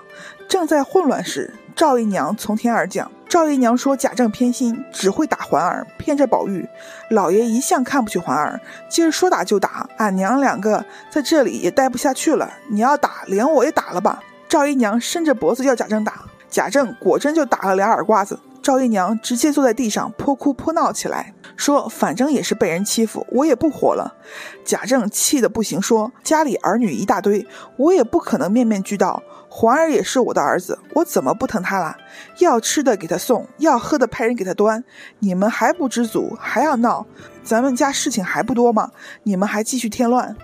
[0.48, 3.08] 正在混乱时，赵姨娘从天而降。
[3.28, 6.68] 赵姨娘说：“贾政偏心，只会打环儿，骗着宝玉。
[7.10, 9.88] 老爷一向看不起环儿，今儿说打就打。
[9.96, 12.50] 俺娘两个在这里也待不下去了。
[12.68, 18.40] 你要打，连我也打了吧。”赵姨娘伸着脖子要贾政打，贾政果真就打了俩耳刮子。
[18.60, 21.32] 赵姨娘直接坐在地上泼哭泼闹起来。
[21.56, 24.16] 说反正也是被人欺负，我也不活了。
[24.64, 29.22] 贾政气得不行，说家里儿女一大堆，我也不可能面面俱到。
[29.58, 31.98] 环儿也是我的儿子，我怎么不疼他啦？
[32.38, 34.84] 要吃的给他送，要喝的派人给他端。
[35.18, 37.04] 你们还不知足，还要闹？
[37.42, 38.92] 咱们家事情还不多吗？
[39.24, 40.36] 你们还继续添乱。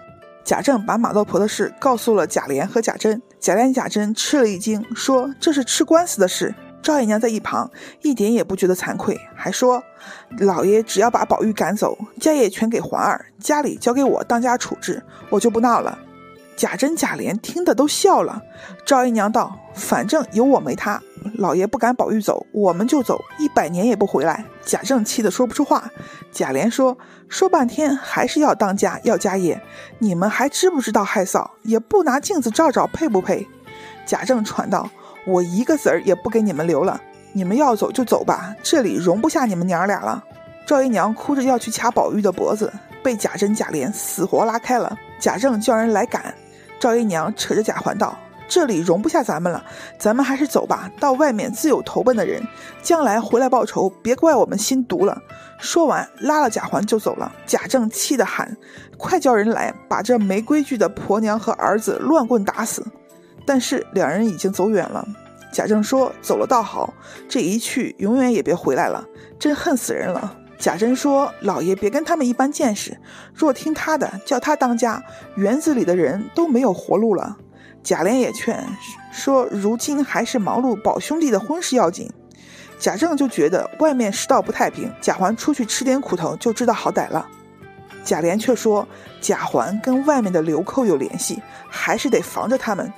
[0.42, 6.53] 贾政把马道婆的事告诉了贾琏和贾珍，贾琏、贾珍吃了一惊，说这是吃官司的事。
[6.83, 7.70] 赵姨娘在一旁
[8.03, 9.81] 一点也不觉得惭愧，还说
[10.40, 15.00] ：“老爷只要把宝玉赶走，家业全给环儿，家里交给我当家处置，
[15.31, 15.96] 我就不闹了。”
[16.57, 18.40] 贾珍、贾琏听得都笑了。
[18.87, 21.01] 赵姨娘道：“反正有我没他，
[21.35, 25.90] 老爷不赶宝玉走，我们就走，一百年也不回来。”贾政气得说不出话。
[26.33, 26.97] 贾琏说
[27.29, 29.61] ：“说半天还是要当家，要家业，
[29.99, 31.51] 你们还知不知道害臊？
[31.62, 33.47] 也不拿镜子照照，配不配？”
[34.07, 34.88] 贾政喘道。
[35.27, 37.01] 我一个子儿也不给你们留了，
[37.33, 40.23] 你们要走就走吧，这里容不下你们娘俩了。
[40.67, 42.71] 赵姨娘哭着要去掐宝玉的脖子，
[43.03, 44.95] 被贾珍、贾琏死活拉开了。
[45.19, 46.35] 贾政叫人来赶，
[46.81, 49.65] 赵姨娘扯着贾环道：“这里容不下咱们了，
[49.99, 50.91] 咱们还是走吧。
[51.01, 52.43] 到外面自有投奔的人，
[52.83, 55.23] 将来回来报仇，别怪我们心毒了。”
[55.59, 57.33] 说完，拉了贾环就走了。
[57.47, 58.55] 贾政气得喊
[58.99, 62.85] ：“快叫人来，把这没规矩的婆娘和儿子乱棍打死！”
[63.47, 65.07] 但是两人已经走远了。
[65.53, 66.93] 贾政说：“走了倒好，
[67.29, 69.03] 这一去永远也别回来了，
[69.39, 72.96] 真恨死人了。”贾珍说：“老爷别跟他们一般见识，
[73.35, 75.05] 若听他的，叫他当家，
[75.37, 77.37] 园子里的人都没有活路了。”
[77.85, 78.66] 贾琏也劝
[79.12, 82.11] 说：“如今还是忙碌宝兄弟的婚事要紧。”
[82.81, 87.29] 贾政就觉得外面世道不太平，贾环出去吃点苦头就知道好歹了。
[88.03, 88.88] 贾琏却说
[89.20, 92.90] ：“贾环跟外面的流寇有联系，还是得防着他们。”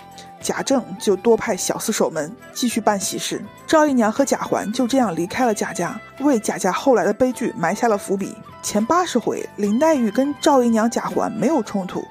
[0.47, 3.45] 贾政就多派小厮守门，继续办喜事。
[3.67, 8.33] 赵姨娘和贾环就这样离开了贾家，为贾家后来的悲剧埋下了伏笔。
[8.63, 12.07] 前八十回，林黛玉跟赵姨娘、贾环没有冲突。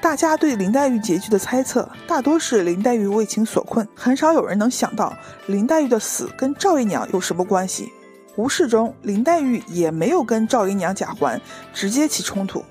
[0.00, 7.92] 大家对林黛玉结局的猜测，大多是林黛玉为情所困，很少有人能想到林黛玉的死跟赵姨娘有什么关系。
[8.34, 11.40] 无事中，林黛玉也没有跟赵姨娘、贾环
[11.72, 12.64] 直接起冲突，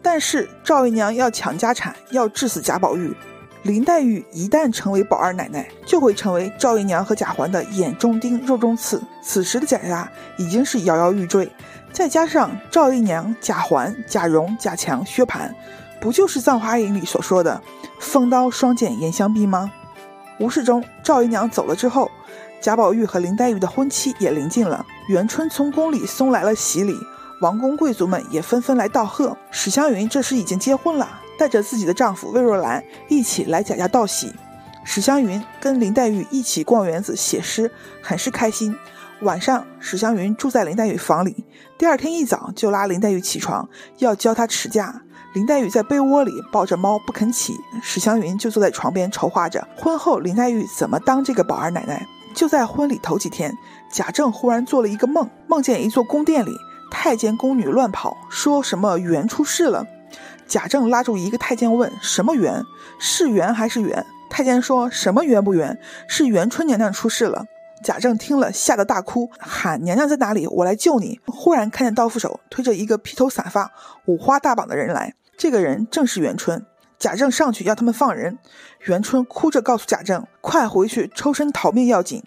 [0.00, 3.14] 但是赵姨娘要抢家产，要致死贾宝玉。
[3.62, 9.00] 林黛玉一旦成为宝二奶奶，就会成为赵姨娘和贾环的眼中钉、肉中刺。
[9.22, 11.48] 此时的贾家已经是摇摇欲坠，
[11.92, 15.48] 再加上赵姨娘、贾环、贾蓉、贾强、薛蟠，
[16.00, 17.62] 不就是《葬花吟》里所说的
[18.00, 19.70] “风刀双剑严相逼”吗？
[20.40, 22.10] 无事中，赵姨娘走了之后，
[22.60, 24.84] 贾宝玉和林黛玉的婚期也临近了。
[25.06, 26.96] 元春从宫里送来了喜礼，
[27.40, 29.36] 王公贵族们也纷纷来道贺。
[29.52, 31.20] 史湘云这时已经结婚了。
[31.38, 34.32] 带着自己的丈夫魏若兰一起来贾家道喜，
[34.84, 37.70] 史湘云跟林黛玉一起逛园子写诗，
[38.02, 38.76] 很是开心。
[39.20, 41.44] 晚上，史湘云住在林黛玉房里，
[41.78, 43.68] 第二天一早就拉林黛玉起床，
[43.98, 45.02] 要教她持家。
[45.34, 52.06] 林黛玉在被窝里抱着猫不肯起，史湘云就坐在床边筹划着婚后林黛玉怎么当这个宝二奶奶。
[52.34, 53.56] 就在婚礼头几天，
[53.90, 56.50] 贾政忽然做了一个梦，梦见一座宫殿里
[56.90, 59.86] 太监宫女乱跑，说什么元出事了。
[60.52, 62.62] 贾政拉住一个太监问：“什么缘？
[62.98, 65.80] 是缘还是缘？”太监说什么缘不缘？
[66.06, 67.46] 是元春娘娘出事了。
[67.82, 70.46] 贾政听了，吓得大哭，喊：“娘娘在哪里？
[70.46, 73.72] 我来救你！”忽然看见刀斧手推着一个披头散发、
[74.04, 76.66] 五花大绑的人来，这个人正是元春。
[76.98, 78.38] 贾政上去要他们放人，
[78.80, 82.22] 元春哭着告诉贾政：“快回去抽身逃命要紧。”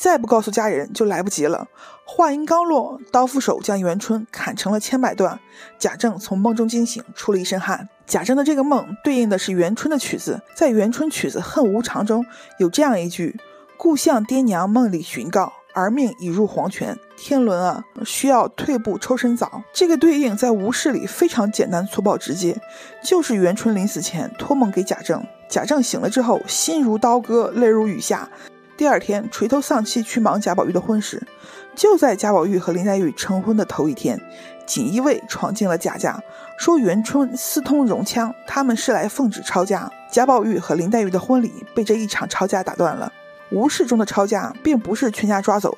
[0.00, 1.68] 再不告诉家人，就来不及了。
[2.06, 5.38] 话音刚落，刀斧手将元春砍成了千百段。
[5.78, 7.86] 贾政从梦中惊醒，出了一身汗。
[8.06, 12.24] 贾政的这个梦对应的是元春的曲子，在元春曲子《恨无常》中
[12.58, 13.38] 有这样一句
[13.76, 16.98] ：“故向爹娘梦里寻告，儿命已入黄泉。
[17.18, 22.58] 天伦啊，需要退步抽身早。”这个对应在吴氏里非常简单粗暴直接，
[23.04, 25.22] 就是元春临死前托梦给贾政。
[25.50, 28.30] 贾政醒了之后，心如刀割，泪如雨下。
[28.80, 31.22] 第二天垂头丧气去忙贾宝玉的婚事，
[31.76, 34.18] 就在贾宝玉和林黛玉成婚的头一天，
[34.64, 36.18] 锦衣卫闯进了贾家，
[36.58, 39.92] 说元春私通荣枪，他们是来奉旨抄家。
[40.10, 43.12] 贾宝玉和林黛玉的婚礼被这一场抄家打断了。
[43.52, 45.76] 吴氏中的抄家并不是全家抓走，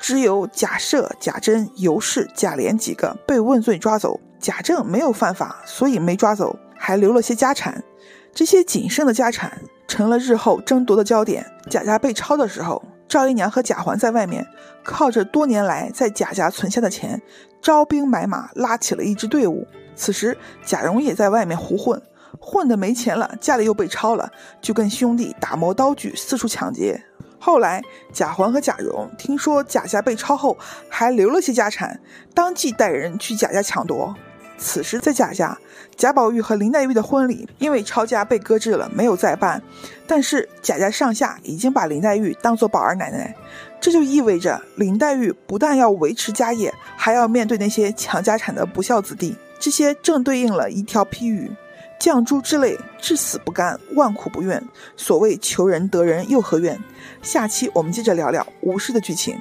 [0.00, 4.18] 只有贾赦、贾珍、尤氏、贾琏几个被问罪抓走。
[4.40, 7.84] 贾政没有犯法，所以没抓走，还留了些家产。
[8.32, 9.60] 这些仅剩的家产。
[9.88, 11.44] 成了日后争夺的焦点。
[11.68, 14.46] 贾家被抄的时候，赵姨娘和贾环在外面
[14.84, 17.20] 靠着多年来在贾家存下的钱，
[17.60, 19.66] 招兵买马，拉起了一支队伍。
[19.96, 22.00] 此时贾蓉也在外面胡混，
[22.38, 27.02] 混的没钱了，家里又被抄了，就跟兄弟打磨刀具，四处抢劫。
[27.40, 30.56] 后来贾环和贾蓉听说贾家被抄后，
[30.88, 32.00] 还留了些家产，
[32.34, 34.14] 当即带人去贾家抢夺。
[34.58, 35.56] 此时在贾家，
[35.96, 39.62] 贾宝玉和林黛玉的婚礼因为抄家被搁置了，没有再办。
[40.06, 43.34] 但是贾家上下已经把林黛玉当做宝二奶奶，
[43.80, 49.36] 这就意味着林黛玉不但要维持家业，还要面对那些抢家产的不孝子弟。
[49.60, 51.50] 这些正对应了一条批语：
[52.00, 54.62] 绛珠之泪，至死不甘，万苦不愿。
[54.96, 56.78] 所谓求人得人又何怨？
[57.22, 59.38] 下期我们接着聊聊吴氏的剧情。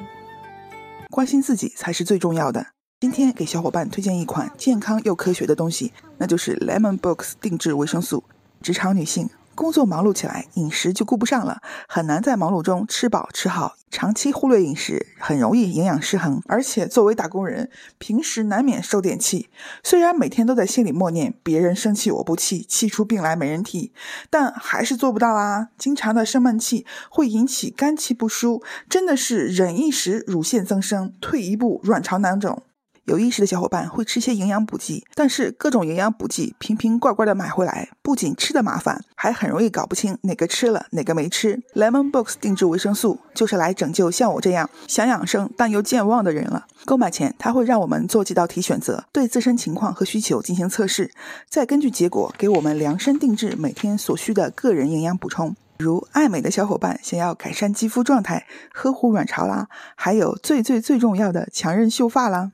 [1.10, 2.77] 关心自己才是最重要的。
[2.99, 8.23] 今天给小伙伴推荐一款健康又科学的东西，那就是 Lemon Box 定制维生素。
[8.60, 13.75] 职场女性工作忙碌起来，饮食就顾不上了，很难在忙碌中吃饱吃好。
[13.91, 16.41] 长期忽略饮食，很容易营养失衡。
[16.47, 19.48] 而且作为打工人，平时难免受点气。
[19.83, 23.91] 虽然每天都在心里默念“别人生气我不气，气出病来没人替”，
[24.31, 25.69] 但还是做不到啊！
[25.77, 32.63] 经常的生闷气会引起肝气不舒，真的是忍一时乳腺增生，退一步卵巢囊肿。
[33.08, 41.63] 有意识的小伙伴会吃些营养补剂，但是各种营养补剂瓶瓶罐罐的买回来，不仅吃的麻烦，还很容易搞不清哪个吃了哪个没吃。
[41.73, 46.67] Lemon Box 定制维生素就是来拯救像我这样想养生但又健忘的人了。
[46.83, 51.12] 购买前，它会让我们做几道题选择，对自身情况和需求进行测试，
[51.49, 55.55] 再根据结果给我们量身定制每天所需的个人营养补充。
[55.77, 62.51] 如爱美的小伙伴想要改善肌肤状态、呵护卵巢啦，还有最最最重要的强韧秀发啦。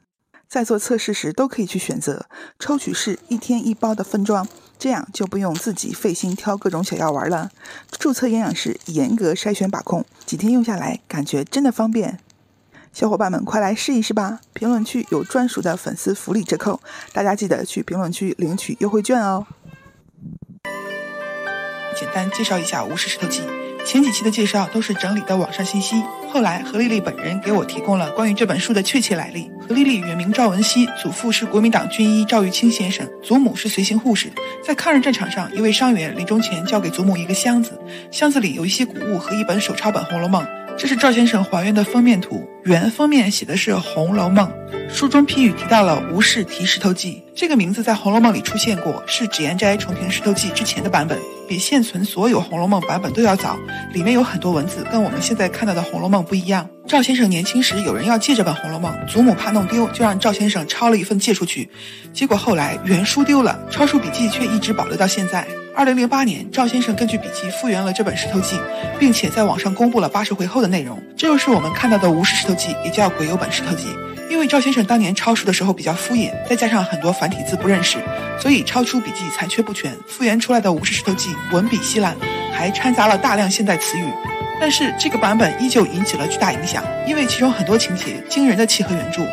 [0.53, 2.27] 在做测试时都可以去选择
[2.59, 4.47] 抽取式一天一包的分装，
[4.77, 7.49] 这样就不用自己费心挑各种小药丸了。
[7.89, 12.19] 注册营养师严格筛选把控，几天用下来，感觉真的方便。
[12.91, 14.41] 小伙伴们，快来试一试吧！
[14.53, 16.79] 评论区有专属的粉丝福利折扣，
[17.11, 19.47] 大家记得去评论区领取优惠券哦。
[21.99, 23.41] 简单介绍一下无视石头记。
[23.85, 29.51] 前几期的介绍都是整理的网上信息，后来何丽丽本人给我提供了关于这本书的确切来历。
[29.59, 34.31] 何丽丽原名赵文熙，祖父是国民党军医赵玉清先生，祖母是随行护士。
[34.63, 37.77] 在抗日战场上，一位伤员临终前交给祖母一个箱子，
[38.09, 40.43] 箱子里有一些古物和一本手抄本《红楼梦》。
[40.75, 44.47] 这是赵先生还原的封面图，原封面写的是《红楼梦》。
[44.89, 51.17] 书中批语提到了吴氏提石头记这个名字，在《红楼梦》里出现过，是脂砚斋重评石头记之前的版本，
[51.47, 53.57] 比现存所有《红楼梦》版本都要早。
[53.91, 56.69] 里面有很多文字跟我们现在看到的《红楼梦》不一样。
[56.87, 61.67] 赵先生年轻时有人要借这本《红楼梦》，祖母怕弄丢，就让赵先生抄了一份借出去。
[62.13, 65.47] 结果后来原书丢了，抄书笔记却一直保留到现在。
[65.75, 68.55] 二零零八年，赵先生根据笔记复原了这本《石头记》，
[68.99, 71.01] 并且在网上公布了八十回后的内容。
[71.17, 73.87] 这就是我们看到的《吴氏石头记》，也叫《鬼游本石头记》。
[74.33, 77.99] 因为赵先生当年抄书的时候比较敷衍，再加上很多繁体字不认识，
[78.39, 79.95] 所以抄出笔记残缺不全。
[80.07, 82.17] 复原出来的《吴氏石头记》文笔稀烂，
[82.51, 84.03] 还掺杂了大量现代词语。
[84.59, 89.21] 但是这个版本依旧引起了巨大影响，因为其中很多情节惊人的契合原著。《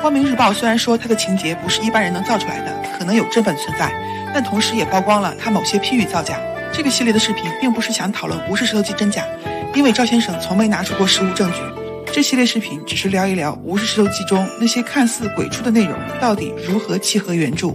[0.00, 3.92] 光明日报》虽然说它的情节不是一般人能造出来的，可能有真本存在。
[4.32, 6.38] 但同时也曝光了他某些批语造假。
[6.72, 9.26] 这个系列的视频并不是想讨论吴氏石头记真假，
[9.74, 11.83] 因为赵先生从没拿出过实物证据。
[12.14, 17.74] 这系列视频只是聊一聊无事石头记中那些看似鬼畜的内容到底如何契合原著。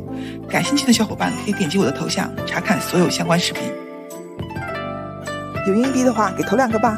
[0.50, 3.64] 感兴趣的小伙伴可以点击我的头像查看所有相关视频。
[5.68, 6.96] 有硬币的话，给投两个吧。